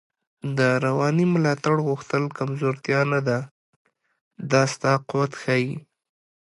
د 0.57 0.59
روانی 0.85 1.25
ملاتړ 1.33 1.75
غوښتل 1.87 2.23
کمزوتیا 2.37 2.99
نده، 3.11 3.39
دا 4.51 4.61
ستا 4.73 4.91
قوت 5.09 5.31
ښایی 5.41 5.73